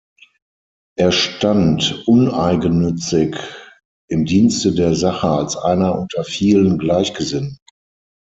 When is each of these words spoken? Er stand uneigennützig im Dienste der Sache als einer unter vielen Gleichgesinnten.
Er 0.97 1.11
stand 1.11 2.07
uneigennützig 2.07 3.37
im 4.09 4.25
Dienste 4.25 4.73
der 4.73 4.95
Sache 4.95 5.27
als 5.29 5.55
einer 5.55 5.93
unter 5.95 6.23
vielen 6.23 6.79
Gleichgesinnten. 6.79 7.59